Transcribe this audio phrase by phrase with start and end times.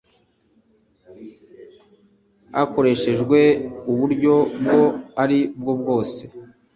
[2.55, 3.39] hakoreshejwe
[3.91, 4.81] uburyo ubwo
[5.23, 6.21] ari bwo bwose